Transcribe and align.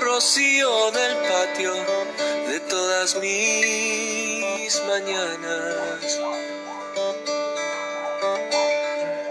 rocío 0.00 0.90
del 0.92 1.16
patio 1.28 1.72
de 2.48 2.60
todas 2.60 3.16
mis 3.20 4.82
mañanas. 4.88 6.20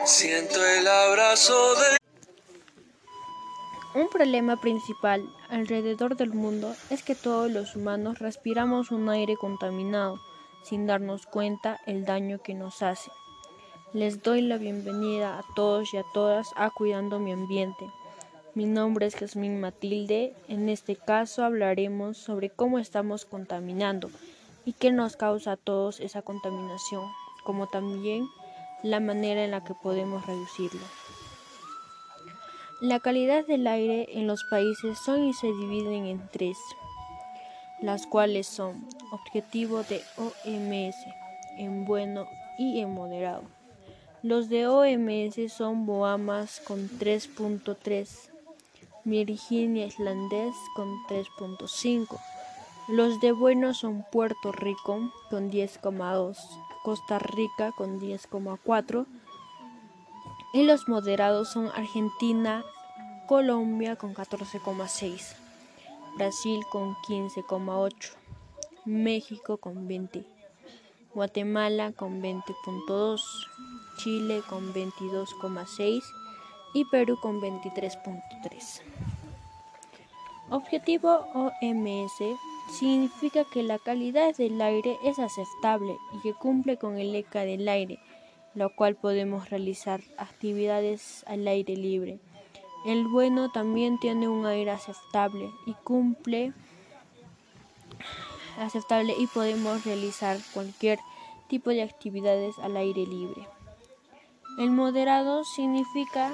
Siento 0.06 0.66
el 0.66 0.88
abrazo. 0.88 1.76
Un 3.96 4.08
problema 4.10 4.62
principal 4.62 5.28
alrededor 5.50 6.16
del 6.16 6.34
mundo 6.34 6.76
es 6.90 7.04
que 7.04 7.16
todos 7.16 7.52
los 7.52 7.76
humanos 7.76 8.20
respiramos 8.20 8.92
un 8.92 9.10
aire 9.10 9.36
contaminado 9.36 10.20
sin 10.64 10.86
darnos 10.86 11.26
cuenta 11.26 11.80
el 11.88 12.06
daño 12.06 12.40
que 12.44 12.54
nos 12.54 12.82
hace. 12.84 13.12
Les 13.94 14.22
doy 14.22 14.42
la 14.42 14.58
bienvenida 14.58 15.40
a 15.40 15.44
todos 15.56 15.94
y 15.94 15.98
a 15.98 16.04
todas 16.14 16.52
a 16.56 16.70
Cuidando 16.70 17.20
mi 17.20 17.32
Ambiente. 17.32 17.90
Mi 18.56 18.66
nombre 18.66 19.06
es 19.06 19.16
Jasmine 19.16 19.60
Matilde. 19.60 20.34
En 20.48 20.70
este 20.70 20.96
caso 20.96 21.44
hablaremos 21.44 22.18
sobre 22.18 22.50
cómo 22.50 22.80
estamos 22.80 23.26
contaminando 23.26 24.10
y 24.66 24.74
qué 24.74 24.92
nos 24.92 25.16
causa 25.16 25.52
a 25.52 25.58
todos 25.58 26.00
esa 26.00 26.24
contaminación, 26.24 27.04
como 27.44 27.68
también 27.68 28.28
la 28.82 29.00
manera 29.00 29.44
en 29.44 29.52
la 29.52 29.64
que 29.64 29.76
podemos 29.76 30.26
reducirlo. 30.26 30.82
La 32.82 33.00
calidad 33.00 33.46
del 33.46 33.68
aire 33.68 34.08
en 34.18 34.26
los 34.26 34.44
países 34.46 34.98
son 34.98 35.26
y 35.26 35.34
se 35.34 35.48
dividen 35.48 36.06
en 36.06 36.28
tres, 36.32 36.58
las 37.82 38.08
cuales 38.08 38.48
son 38.48 38.88
objetivo 39.12 39.84
de 39.84 40.02
OMS, 40.18 40.96
en 41.58 41.86
bueno 41.86 42.26
y 42.58 42.80
en 42.80 42.90
moderado. 42.90 43.44
Los 44.24 44.50
de 44.50 44.68
OMS 44.68 45.54
son 45.54 45.86
Boamas 45.86 46.62
con 46.68 46.90
3.3, 46.90 48.30
Virginia 49.06 49.86
Islandés 49.86 50.56
con 50.76 50.88
3.5. 51.08 52.20
Los 52.88 53.20
de 53.22 53.32
bueno 53.32 53.74
son 53.74 54.06
Puerto 54.12 54.52
Rico 54.52 55.12
con 55.30 55.52
10,2, 55.52 56.38
Costa 56.84 57.20
Rica 57.20 57.72
con 57.78 58.00
10,4 58.00 59.06
y 60.54 60.64
los 60.64 60.88
moderados 60.88 61.50
son 61.50 61.68
Argentina, 61.76 62.64
Colombia 63.28 63.96
con 63.96 64.16
14,6, 64.16 65.36
Brasil 66.18 66.62
con 66.72 66.96
15,8, 67.08 68.14
México 68.86 69.58
con 69.58 69.88
20, 69.88 70.26
Guatemala 71.14 71.92
con 71.92 72.22
20.2. 72.22 73.22
Chile 74.00 74.42
con 74.48 74.74
22,6 74.74 76.02
y 76.74 76.86
Perú 76.86 77.18
con 77.22 77.42
23.3. 77.42 78.82
Objetivo 80.52 81.28
OMS 81.34 82.38
significa 82.72 83.44
que 83.46 83.64
la 83.64 83.78
calidad 83.78 84.36
del 84.36 84.62
aire 84.62 84.98
es 85.04 85.20
aceptable 85.20 85.96
y 86.14 86.22
que 86.22 86.34
cumple 86.34 86.78
con 86.78 86.98
el 86.98 87.14
ECA 87.16 87.42
del 87.42 87.68
aire, 87.68 88.00
lo 88.56 88.76
cual 88.76 88.96
podemos 88.96 89.50
realizar 89.50 90.02
actividades 90.18 91.24
al 91.28 91.48
aire 91.48 91.76
libre. 91.76 92.20
El 92.86 93.08
bueno 93.08 93.52
también 93.52 94.00
tiene 94.00 94.28
un 94.28 94.46
aire 94.46 94.72
aceptable 94.72 95.52
y 95.66 95.74
cumple 95.74 96.54
aceptable 98.58 99.16
y 99.18 99.28
podemos 99.28 99.86
realizar 99.86 100.38
cualquier 100.54 101.00
tipo 101.48 101.70
de 101.70 101.84
actividades 101.84 102.58
al 102.60 102.78
aire 102.78 103.06
libre. 103.06 103.48
El 104.58 104.72
moderado 104.72 105.44
significa 105.44 106.32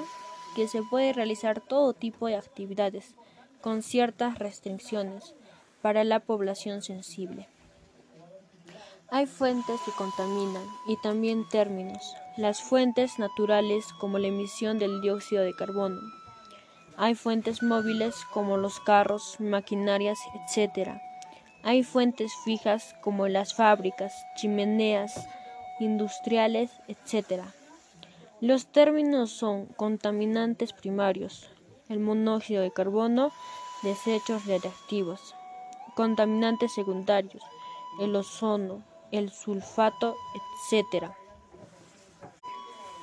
que 0.56 0.68
se 0.68 0.82
puede 0.82 1.12
realizar 1.12 1.60
todo 1.60 1.92
tipo 1.92 2.28
de 2.28 2.36
actividades 2.36 3.14
con 3.60 3.82
ciertas 3.82 4.38
restricciones 4.38 5.34
para 5.82 6.02
la 6.02 6.20
población 6.20 6.80
sensible. 6.80 7.46
Hay 9.10 9.26
fuentes 9.26 9.78
que 9.84 9.92
contaminan 9.92 10.64
y 10.88 10.96
también 11.02 11.46
términos. 11.50 12.16
Las 12.38 12.62
fuentes 12.62 13.18
naturales 13.18 13.84
como 14.00 14.18
la 14.18 14.28
emisión 14.28 14.78
del 14.78 15.02
dióxido 15.02 15.42
de 15.42 15.54
carbono. 15.54 16.00
Hay 16.96 17.14
fuentes 17.14 17.62
móviles 17.62 18.16
como 18.32 18.56
los 18.56 18.80
carros, 18.80 19.36
maquinarias, 19.38 20.18
etc. 20.56 20.88
Hay 21.64 21.82
fuentes 21.82 22.32
fijas 22.46 22.96
como 23.02 23.28
las 23.28 23.54
fábricas, 23.54 24.14
chimeneas 24.36 25.28
industriales, 25.80 26.70
etc. 26.88 27.42
Los 28.42 28.66
términos 28.66 29.30
son 29.30 29.64
contaminantes 29.64 30.74
primarios, 30.74 31.48
el 31.88 32.00
monóxido 32.00 32.62
de 32.62 32.70
carbono, 32.70 33.32
desechos 33.82 34.44
radiactivos, 34.44 35.34
contaminantes 35.94 36.74
secundarios, 36.74 37.42
el 37.98 38.14
ozono, 38.14 38.82
el 39.10 39.32
sulfato, 39.32 40.14
etc., 40.70 41.12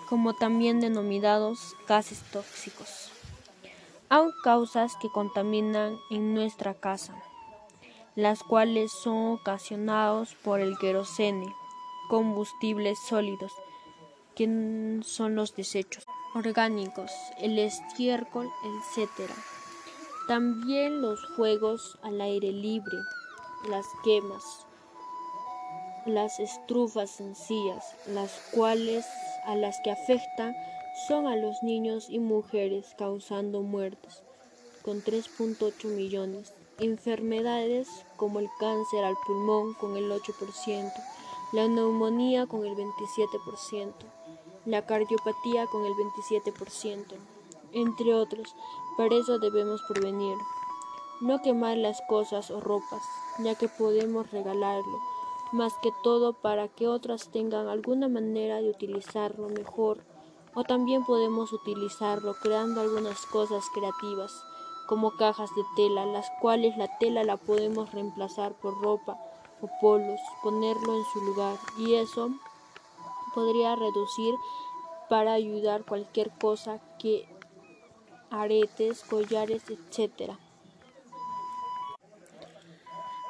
como 0.07 0.35
también 0.35 0.79
denominados 0.79 1.75
gases 1.87 2.21
tóxicos. 2.31 3.11
Hay 4.09 4.27
causas 4.43 4.95
que 4.97 5.09
contaminan 5.09 5.97
en 6.11 6.35
nuestra 6.35 6.75
casa, 6.75 7.15
las 8.15 8.43
cuales 8.43 8.91
son 8.91 9.39
ocasionadas 9.39 10.35
por 10.43 10.59
el 10.59 10.77
querosene, 10.77 11.51
combustibles 12.07 12.99
sólidos, 12.99 13.51
que 14.35 14.99
son 15.03 15.35
los 15.35 15.55
desechos 15.55 16.05
orgánicos, 16.33 17.11
el 17.39 17.59
estiércol, 17.59 18.49
etc. 18.63 19.29
También 20.27 21.01
los 21.01 21.19
fuegos 21.35 21.97
al 22.01 22.21
aire 22.21 22.51
libre, 22.51 22.97
las 23.69 23.85
quemas, 24.03 24.65
las 26.05 26.39
estrufas 26.39 27.11
sencillas, 27.11 27.95
las 28.07 28.31
cuales 28.51 29.05
a 29.45 29.55
las 29.55 29.79
que 29.83 29.91
afectan 29.91 30.55
son 31.07 31.27
a 31.27 31.35
los 31.35 31.63
niños 31.63 32.09
y 32.09 32.19
mujeres 32.19 32.95
causando 32.97 33.61
muertes, 33.61 34.23
con 34.83 35.01
3.8 35.01 35.85
millones. 35.87 36.53
Enfermedades 36.79 37.87
como 38.17 38.39
el 38.39 38.49
cáncer 38.59 39.03
al 39.03 39.15
pulmón 39.25 39.73
con 39.75 39.95
el 39.95 40.11
8%, 40.11 40.91
la 41.51 41.67
neumonía 41.67 42.47
con 42.47 42.65
el 42.65 42.75
27%, 42.75 43.93
la 44.65 44.85
cardiopatía 44.85 45.67
con 45.67 45.85
el 45.85 45.93
27%, 45.93 47.15
entre 47.73 48.13
otros. 48.13 48.55
Para 48.97 49.15
eso 49.15 49.39
debemos 49.39 49.81
prevenir. 49.89 50.37
No 51.21 51.41
quemar 51.41 51.77
las 51.77 52.01
cosas 52.07 52.51
o 52.51 52.59
ropas, 52.59 53.03
ya 53.39 53.55
que 53.55 53.67
podemos 53.67 54.31
regalarlo, 54.31 54.99
más 55.51 55.73
que 55.81 55.91
todo 56.03 56.33
para 56.33 56.67
que 56.67 56.87
otras 56.87 57.29
tengan 57.29 57.67
alguna 57.67 58.07
manera 58.07 58.61
de 58.61 58.69
utilizarlo 58.69 59.49
mejor. 59.49 60.03
O 60.55 60.63
también 60.63 61.03
podemos 61.05 61.51
utilizarlo 61.51 62.35
creando 62.35 62.81
algunas 62.81 63.25
cosas 63.25 63.63
creativas, 63.73 64.31
como 64.87 65.15
cajas 65.17 65.49
de 65.55 65.63
tela, 65.75 66.05
las 66.05 66.27
cuales 66.41 66.77
la 66.77 66.97
tela 66.99 67.23
la 67.23 67.37
podemos 67.37 67.91
reemplazar 67.91 68.53
por 68.53 68.79
ropa 68.81 69.17
o 69.61 69.69
polos, 69.81 70.19
ponerlo 70.43 70.95
en 70.95 71.05
su 71.05 71.21
lugar 71.21 71.57
y 71.77 71.95
eso 71.95 72.29
podría 73.33 73.75
reducir 73.75 74.35
para 75.09 75.33
ayudar 75.33 75.83
cualquier 75.83 76.31
cosa 76.39 76.79
que 76.99 77.27
aretes, 78.29 79.03
collares, 79.03 79.63
etc. 79.69 80.33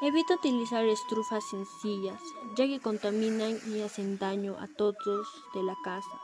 Evita 0.01 0.35
utilizar 0.35 0.83
estrufas 0.85 1.43
sencillas, 1.49 2.21
ya 2.57 2.67
que 2.67 2.79
contaminan 2.79 3.57
y 3.67 3.81
hacen 3.81 4.17
daño 4.17 4.57
a 4.59 4.67
todos 4.67 5.27
de 5.53 5.63
la 5.63 5.75
casa. 5.83 6.19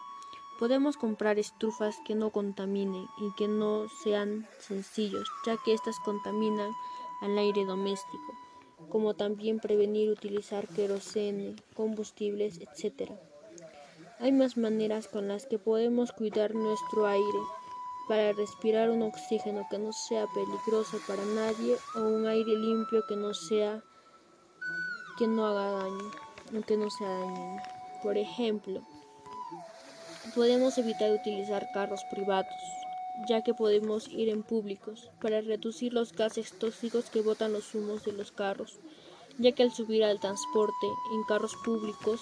Podemos 0.60 0.98
comprar 0.98 1.40
estrufas 1.40 1.96
que 2.06 2.16
no 2.16 2.32
contaminen 2.32 3.08
y 3.18 3.34
que 3.38 3.48
no 3.48 3.88
sean 4.04 4.48
sencillos, 4.60 5.30
ya 5.46 5.56
que 5.56 5.74
éstas 5.74 5.98
contaminan 6.04 6.72
al 7.22 7.38
aire 7.38 7.64
doméstico, 7.64 8.34
como 8.90 9.14
también 9.14 9.60
prevenir 9.60 10.10
utilizar 10.10 10.68
querosene, 10.68 11.56
combustibles, 11.74 12.60
etc. 12.60 13.12
Hay 14.22 14.34
más 14.34 14.58
maneras 14.58 15.08
con 15.08 15.30
las 15.30 15.46
que 15.46 15.60
podemos 15.60 16.12
cuidar 16.12 16.54
nuestro 16.54 17.08
aire 17.08 17.40
para 18.10 18.34
respirar 18.34 18.90
un 18.90 19.02
oxígeno 19.02 19.66
que 19.72 19.80
no 19.80 19.94
sea 19.94 20.28
peligroso 20.28 21.00
para 21.08 21.24
nadie 21.24 21.78
o 21.96 22.02
un 22.02 22.28
aire 22.28 22.54
limpio 22.54 23.06
que 23.08 23.16
no 23.16 23.34
sea 23.34 23.82
que 25.18 25.26
no 25.26 25.46
haga 25.46 25.72
daño, 25.72 26.12
que 26.68 26.76
no 26.76 26.90
sea 26.90 27.08
dañino. 27.08 27.62
Por 28.04 28.18
ejemplo, 28.18 28.82
podemos 30.36 30.78
evitar 30.78 31.14
utilizar 31.14 31.70
carros 31.74 32.04
privados, 32.12 32.54
ya 33.30 33.42
que 33.42 33.54
podemos 33.54 34.10
ir 34.10 34.28
en 34.28 34.44
públicos 34.44 35.10
para 35.22 35.40
reducir 35.40 35.94
los 35.94 36.12
gases 36.12 36.60
tóxicos 36.60 37.10
que 37.10 37.22
botan 37.22 37.54
los 37.54 37.74
humos 37.74 38.04
de 38.04 38.12
los 38.12 38.34
carros, 38.34 38.80
ya 39.38 39.54
que 39.54 39.64
al 39.64 39.72
subir 39.72 40.04
al 40.04 40.20
transporte 40.20 40.88
en 41.14 41.24
carros 41.24 41.56
públicos 41.64 42.20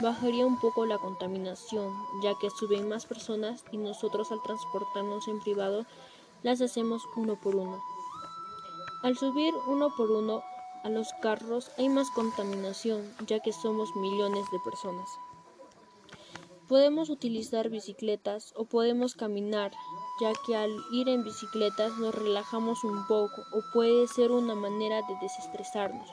bajaría 0.00 0.46
un 0.46 0.58
poco 0.60 0.86
la 0.86 0.98
contaminación, 0.98 1.92
ya 2.22 2.34
que 2.40 2.50
suben 2.50 2.88
más 2.88 3.06
personas 3.06 3.64
y 3.72 3.78
nosotros 3.78 4.30
al 4.32 4.42
transportarnos 4.42 5.28
en 5.28 5.40
privado 5.40 5.86
las 6.42 6.60
hacemos 6.60 7.02
uno 7.16 7.36
por 7.40 7.56
uno. 7.56 7.82
Al 9.02 9.16
subir 9.16 9.54
uno 9.66 9.94
por 9.96 10.10
uno 10.10 10.42
a 10.84 10.88
los 10.88 11.12
carros 11.20 11.70
hay 11.78 11.88
más 11.88 12.10
contaminación, 12.10 13.12
ya 13.26 13.40
que 13.40 13.52
somos 13.52 13.94
millones 13.96 14.44
de 14.52 14.58
personas. 14.60 15.08
Podemos 16.68 17.10
utilizar 17.10 17.70
bicicletas 17.70 18.52
o 18.56 18.64
podemos 18.64 19.14
caminar, 19.14 19.72
ya 20.20 20.32
que 20.44 20.56
al 20.56 20.72
ir 20.92 21.08
en 21.08 21.22
bicicletas 21.22 21.96
nos 21.98 22.14
relajamos 22.14 22.82
un 22.82 23.06
poco 23.06 23.42
o 23.52 23.62
puede 23.72 24.08
ser 24.08 24.32
una 24.32 24.56
manera 24.56 25.02
de 25.02 25.16
desestresarnos. 25.20 26.08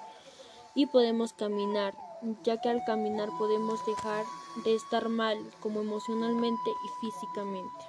Y 0.75 0.85
podemos 0.85 1.33
caminar, 1.33 1.95
ya 2.43 2.59
que 2.61 2.69
al 2.69 2.83
caminar 2.85 3.29
podemos 3.37 3.85
dejar 3.85 4.25
de 4.63 4.75
estar 4.75 5.09
mal 5.09 5.37
como 5.59 5.81
emocionalmente 5.81 6.69
y 6.69 7.05
físicamente. 7.05 7.85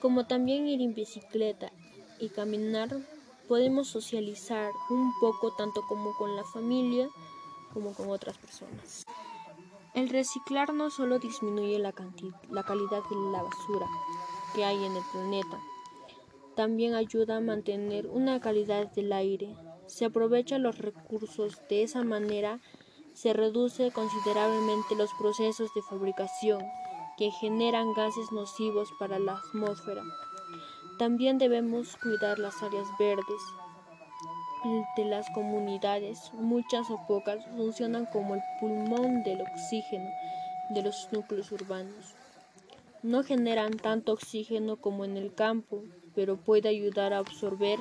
Como 0.00 0.26
también 0.26 0.68
ir 0.68 0.80
en 0.80 0.94
bicicleta 0.94 1.72
y 2.20 2.28
caminar, 2.28 2.88
podemos 3.48 3.88
socializar 3.88 4.70
un 4.90 5.12
poco 5.20 5.52
tanto 5.56 5.82
como 5.88 6.14
con 6.16 6.36
la 6.36 6.44
familia 6.44 7.08
como 7.72 7.92
con 7.94 8.10
otras 8.10 8.36
personas. 8.38 9.04
El 9.94 10.08
reciclar 10.08 10.72
no 10.72 10.90
solo 10.90 11.18
disminuye 11.18 11.78
la, 11.78 11.92
la 12.50 12.62
calidad 12.62 13.02
de 13.08 13.16
la 13.32 13.42
basura 13.42 13.86
que 14.54 14.64
hay 14.64 14.84
en 14.84 14.96
el 14.96 15.02
planeta, 15.12 15.58
también 16.58 16.94
ayuda 16.94 17.36
a 17.36 17.40
mantener 17.40 18.08
una 18.08 18.40
calidad 18.40 18.90
del 18.92 19.12
aire. 19.12 19.54
Se 19.88 20.04
aprovechan 20.04 20.62
los 20.62 20.78
recursos 20.78 21.60
de 21.68 21.82
esa 21.82 22.04
manera, 22.04 22.60
se 23.14 23.32
reduce 23.32 23.90
considerablemente 23.90 24.94
los 24.94 25.10
procesos 25.18 25.74
de 25.74 25.82
fabricación 25.82 26.62
que 27.16 27.32
generan 27.32 27.92
gases 27.94 28.30
nocivos 28.30 28.90
para 29.00 29.18
la 29.18 29.32
atmósfera. 29.32 30.04
También 30.98 31.38
debemos 31.38 31.96
cuidar 31.96 32.38
las 32.38 32.62
áreas 32.62 32.86
verdes, 32.98 33.42
de 34.96 35.04
las 35.04 35.28
comunidades, 35.30 36.32
muchas 36.34 36.90
o 36.90 36.98
pocas, 37.06 37.44
funcionan 37.56 38.06
como 38.06 38.34
el 38.34 38.40
pulmón 38.60 39.22
del 39.22 39.40
oxígeno 39.40 40.10
de 40.70 40.82
los 40.82 41.08
núcleos 41.12 41.50
urbanos. 41.52 42.14
No 43.02 43.22
generan 43.22 43.76
tanto 43.76 44.12
oxígeno 44.12 44.76
como 44.76 45.04
en 45.04 45.16
el 45.16 45.32
campo, 45.32 45.84
pero 46.14 46.36
puede 46.36 46.68
ayudar 46.68 47.12
a 47.12 47.18
absorber 47.18 47.78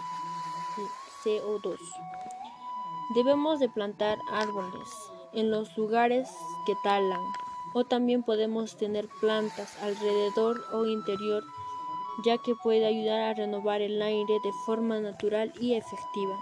CO2. 1.23 1.77
Debemos 3.15 3.59
de 3.59 3.69
plantar 3.69 4.17
árboles 4.31 4.89
en 5.33 5.51
los 5.51 5.77
lugares 5.77 6.29
que 6.65 6.75
talan, 6.83 7.21
o 7.73 7.83
también 7.83 8.23
podemos 8.23 8.77
tener 8.77 9.07
plantas 9.19 9.77
alrededor 9.81 10.63
o 10.73 10.85
interior, 10.85 11.43
ya 12.25 12.37
que 12.37 12.55
puede 12.55 12.85
ayudar 12.85 13.21
a 13.21 13.33
renovar 13.33 13.81
el 13.81 14.01
aire 14.01 14.39
de 14.43 14.51
forma 14.65 14.99
natural 14.99 15.53
y 15.59 15.75
efectiva. 15.75 16.35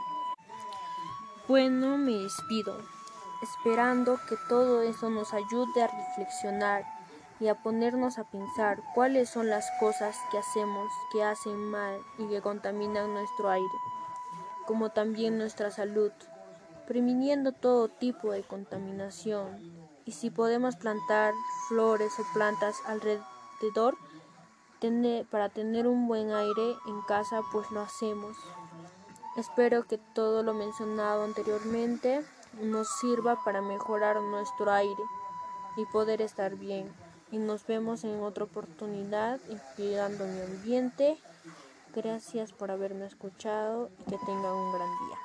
Bueno, 1.48 1.98
me 1.98 2.13
despido, 2.13 2.77
esperando 3.44 4.18
que 4.27 4.36
todo 4.50 4.81
eso 4.81 5.10
nos 5.10 5.33
ayude 5.33 5.83
a 5.83 5.88
reflexionar 5.88 6.86
y 7.39 7.48
a 7.48 7.56
ponernos 7.56 8.18
a 8.18 8.24
pensar 8.24 8.81
cuáles 8.94 9.30
son 9.30 9.50
las 9.50 9.69
cosas 9.80 10.18
que 10.31 10.38
hacemos 10.38 10.89
que 11.12 11.24
hacen 11.24 11.56
mal 11.69 12.00
y 12.18 12.27
que 12.27 12.42
contaminan 12.42 13.13
nuestro 13.13 13.50
aire, 13.50 13.68
como 14.65 14.89
también 14.89 15.38
nuestra 15.38 15.71
salud, 15.71 16.12
previniendo 16.88 17.51
todo 17.51 17.88
tipo 17.88 18.31
de 18.31 18.44
contaminación. 18.44 19.47
Y 20.06 20.12
si 20.12 20.29
podemos 20.29 20.75
plantar 20.75 21.33
flores 21.67 22.12
o 22.19 22.23
plantas 22.33 22.75
alrededor 22.85 23.95
para 25.31 25.50
tener 25.50 25.88
un 25.88 26.07
buen 26.07 26.31
aire 26.31 26.75
en 26.85 27.01
casa, 27.07 27.41
pues 27.51 27.71
lo 27.71 27.81
hacemos. 27.81 28.38
Espero 29.35 29.88
que 29.88 29.97
todo 29.97 30.44
lo 30.44 30.53
mencionado 30.53 31.23
anteriormente 31.23 32.23
nos 32.62 32.88
sirva 33.00 33.44
para 33.44 33.62
mejorar 33.62 34.21
nuestro 34.21 34.71
aire 34.71 35.03
y 35.75 35.85
poder 35.85 36.21
estar 36.21 36.56
bien. 36.56 36.94
Y 37.31 37.38
nos 37.38 37.65
vemos 37.65 38.03
en 38.03 38.21
otra 38.21 38.44
oportunidad 38.44 39.39
en 39.50 39.59
cuidando 39.75 40.25
mi 40.25 40.39
ambiente. 40.41 41.17
Gracias 41.95 42.51
por 42.51 42.71
haberme 42.71 43.06
escuchado 43.06 43.89
y 44.01 44.03
que 44.03 44.18
tengan 44.25 44.51
un 44.51 44.74
gran 44.74 44.89
día. 45.07 45.25